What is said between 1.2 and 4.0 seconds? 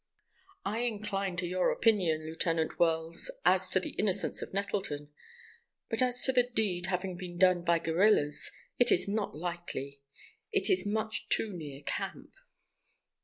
to your opinion, Lieutenant Wells, as to the